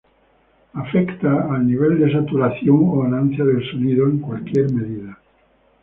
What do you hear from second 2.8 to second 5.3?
o ganancia del sonido en cualquier medida.